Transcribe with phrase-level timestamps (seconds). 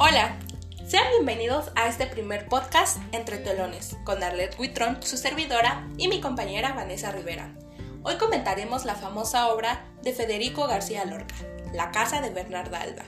[0.00, 0.38] Hola,
[0.86, 6.20] sean bienvenidos a este primer podcast Entre Telones con Arlette Huitrón, su servidora, y mi
[6.20, 7.52] compañera Vanessa Rivera.
[8.04, 11.34] Hoy comentaremos la famosa obra de Federico García Lorca,
[11.74, 13.02] La Casa de Bernarda Alba.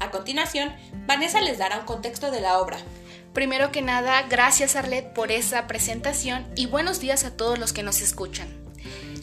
[0.00, 0.74] A continuación,
[1.06, 2.78] Vanessa les dará un contexto de la obra.
[3.32, 7.84] Primero que nada, gracias Arlette por esa presentación y buenos días a todos los que
[7.84, 8.48] nos escuchan.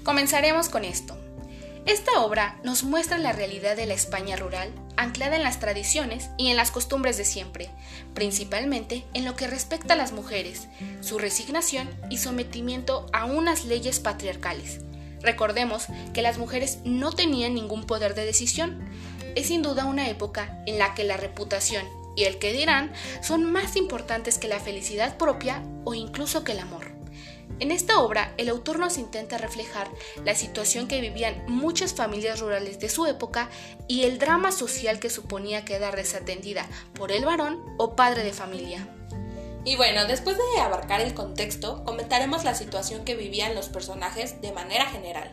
[0.05, 1.17] Comenzaremos con esto.
[1.85, 6.49] Esta obra nos muestra la realidad de la España rural, anclada en las tradiciones y
[6.49, 7.69] en las costumbres de siempre,
[8.13, 10.67] principalmente en lo que respecta a las mujeres,
[11.01, 14.79] su resignación y sometimiento a unas leyes patriarcales.
[15.21, 18.89] Recordemos que las mujeres no tenían ningún poder de decisión.
[19.35, 21.85] Es sin duda una época en la que la reputación
[22.15, 26.59] y el que dirán son más importantes que la felicidad propia o incluso que el
[26.59, 26.90] amor.
[27.61, 29.87] En esta obra, el autor nos intenta reflejar
[30.25, 33.51] la situación que vivían muchas familias rurales de su época
[33.87, 36.65] y el drama social que suponía quedar desatendida
[36.95, 38.87] por el varón o padre de familia.
[39.63, 44.53] Y bueno, después de abarcar el contexto, comentaremos la situación que vivían los personajes de
[44.53, 45.31] manera general.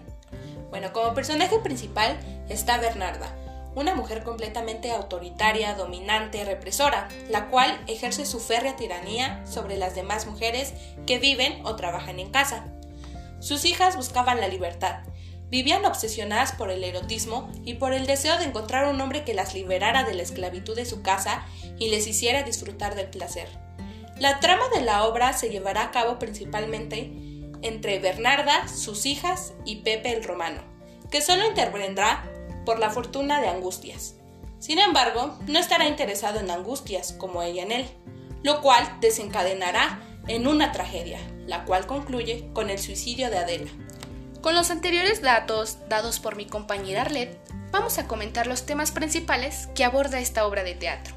[0.68, 2.20] Bueno, como personaje principal
[2.50, 3.34] está Bernarda,
[3.74, 10.26] una mujer completamente autoritaria, dominante, represora, la cual ejerce su férrea tiranía sobre las demás
[10.26, 10.74] mujeres
[11.06, 12.66] que viven o trabajan en casa.
[13.40, 15.00] Sus hijas buscaban la libertad,
[15.50, 19.54] vivían obsesionadas por el erotismo y por el deseo de encontrar un hombre que las
[19.54, 21.46] liberara de la esclavitud de su casa
[21.78, 23.48] y les hiciera disfrutar del placer.
[24.18, 27.12] La trama de la obra se llevará a cabo principalmente
[27.62, 30.62] entre Bernarda, sus hijas y Pepe el Romano,
[31.10, 32.27] que solo intervendrá
[32.68, 34.16] por la fortuna de Angustias.
[34.58, 37.88] Sin embargo, no estará interesado en Angustias como ella en él,
[38.42, 43.70] lo cual desencadenará en una tragedia, la cual concluye con el suicidio de Adela.
[44.42, 49.70] Con los anteriores datos dados por mi compañera Arlette, vamos a comentar los temas principales
[49.74, 51.16] que aborda esta obra de teatro.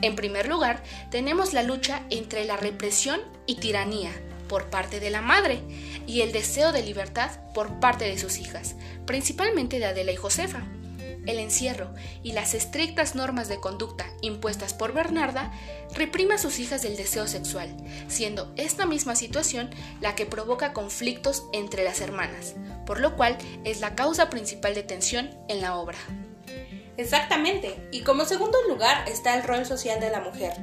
[0.00, 4.12] En primer lugar, tenemos la lucha entre la represión y tiranía
[4.48, 5.60] por parte de la madre
[6.06, 8.76] y el deseo de libertad por parte de sus hijas,
[9.06, 10.62] principalmente de Adela y Josefa.
[11.28, 11.90] El encierro
[12.22, 15.52] y las estrictas normas de conducta impuestas por Bernarda
[15.94, 17.76] reprime a sus hijas del deseo sexual,
[18.08, 19.68] siendo esta misma situación
[20.00, 22.54] la que provoca conflictos entre las hermanas,
[22.86, 25.98] por lo cual es la causa principal de tensión en la obra.
[26.96, 30.54] Exactamente, y como segundo lugar está el rol social de la mujer,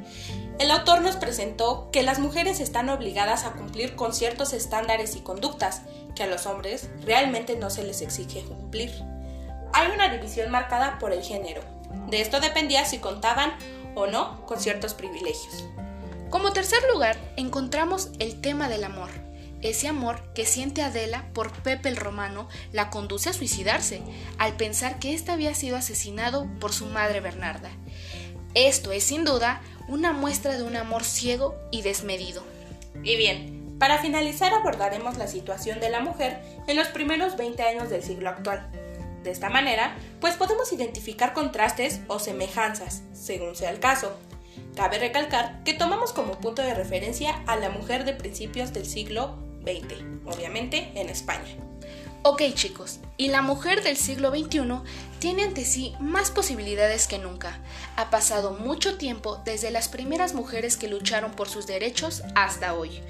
[0.58, 5.20] el autor nos presentó que las mujeres están obligadas a cumplir con ciertos estándares y
[5.20, 5.84] conductas
[6.16, 8.92] que a los hombres realmente no se les exige cumplir.
[9.76, 11.62] Hay una división marcada por el género.
[12.08, 13.54] De esto dependía si contaban
[13.94, 15.66] o no con ciertos privilegios.
[16.30, 19.10] Como tercer lugar, encontramos el tema del amor.
[19.62, 24.02] Ese amor que siente Adela por Pepe el Romano la conduce a suicidarse,
[24.38, 27.70] al pensar que éste había sido asesinado por su madre Bernarda.
[28.54, 32.44] Esto es sin duda una muestra de un amor ciego y desmedido.
[33.04, 37.90] Y bien, para finalizar abordaremos la situación de la mujer en los primeros 20 años
[37.90, 38.85] del siglo actual.
[39.26, 44.16] De esta manera, pues podemos identificar contrastes o semejanzas, según sea el caso.
[44.76, 49.36] Cabe recalcar que tomamos como punto de referencia a la mujer de principios del siglo
[49.64, 51.58] XX, obviamente en España.
[52.22, 54.62] Ok chicos, y la mujer del siglo XXI
[55.18, 57.64] tiene ante sí más posibilidades que nunca.
[57.96, 63.02] Ha pasado mucho tiempo desde las primeras mujeres que lucharon por sus derechos hasta hoy.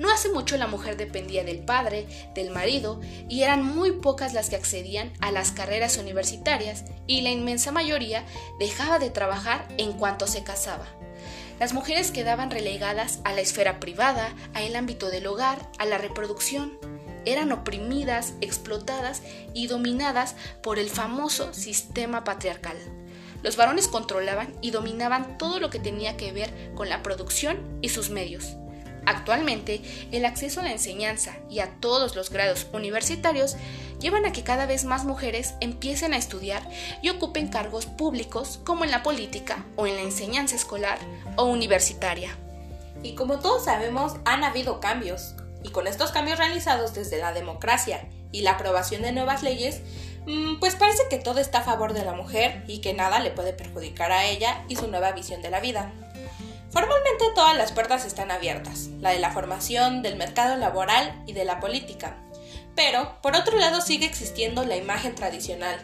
[0.00, 4.48] No hace mucho la mujer dependía del padre, del marido, y eran muy pocas las
[4.48, 8.24] que accedían a las carreras universitarias, y la inmensa mayoría
[8.58, 10.86] dejaba de trabajar en cuanto se casaba.
[11.58, 16.78] Las mujeres quedaban relegadas a la esfera privada, al ámbito del hogar, a la reproducción
[17.26, 19.20] eran oprimidas, explotadas
[19.52, 22.78] y dominadas por el famoso sistema patriarcal.
[23.42, 27.90] Los varones controlaban y dominaban todo lo que tenía que ver con la producción y
[27.90, 28.56] sus medios.
[29.06, 29.80] Actualmente,
[30.12, 33.56] el acceso a la enseñanza y a todos los grados universitarios
[34.00, 36.62] llevan a que cada vez más mujeres empiecen a estudiar
[37.02, 40.98] y ocupen cargos públicos como en la política o en la enseñanza escolar
[41.36, 42.36] o universitaria.
[43.02, 45.34] Y como todos sabemos, han habido cambios.
[45.62, 49.80] Y con estos cambios realizados desde la democracia y la aprobación de nuevas leyes,
[50.26, 53.30] mm, pues parece que todo está a favor de la mujer y que nada le
[53.30, 55.92] puede perjudicar a ella y su nueva visión de la vida.
[56.70, 61.44] Formalmente todas las puertas están abiertas, la de la formación, del mercado laboral y de
[61.44, 62.16] la política.
[62.76, 65.80] Pero, por otro lado, sigue existiendo la imagen tradicional.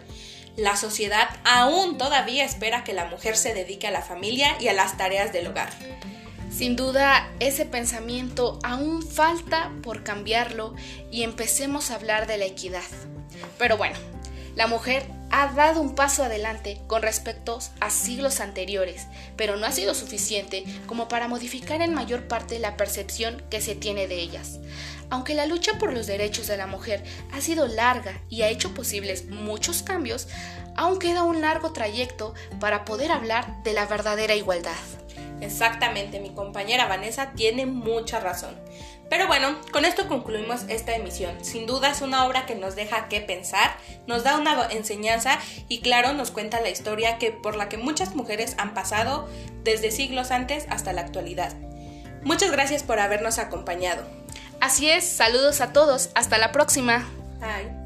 [0.56, 4.73] La sociedad aún todavía espera que la mujer se dedique a la familia y a
[4.73, 5.71] las tareas del hogar.
[6.50, 10.75] Sin duda, ese pensamiento aún falta por cambiarlo
[11.11, 12.85] y empecemos a hablar de la equidad.
[13.59, 13.99] Pero bueno,
[14.55, 19.06] la mujer ha dado un paso adelante con respecto a siglos anteriores,
[19.37, 23.75] pero no ha sido suficiente como para modificar en mayor parte la percepción que se
[23.75, 24.58] tiene de ellas.
[25.11, 28.75] Aunque la lucha por los derechos de la mujer ha sido larga y ha hecho
[28.75, 30.28] posibles muchos cambios,
[30.76, 34.75] aún queda un largo trayecto para poder hablar de la verdadera igualdad.
[35.40, 38.56] Exactamente, mi compañera Vanessa tiene mucha razón.
[39.08, 41.44] Pero bueno, con esto concluimos esta emisión.
[41.44, 43.76] Sin duda es una obra que nos deja que pensar,
[44.06, 45.38] nos da una enseñanza
[45.69, 49.29] y claro nos cuenta la historia que por la que muchas mujeres han pasado
[49.62, 51.55] desde siglos antes hasta la actualidad.
[52.23, 54.05] Muchas gracias por habernos acompañado.
[54.61, 57.06] Así es, saludos a todos, hasta la próxima.
[57.38, 57.86] Bye.